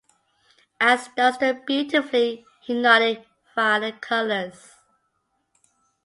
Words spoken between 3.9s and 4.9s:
Colors".